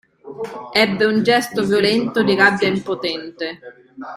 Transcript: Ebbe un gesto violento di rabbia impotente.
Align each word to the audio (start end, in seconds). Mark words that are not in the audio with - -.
Ebbe 0.73 1.05
un 1.05 1.21
gesto 1.21 1.61
violento 1.63 2.23
di 2.23 2.33
rabbia 2.33 2.67
impotente. 2.67 3.59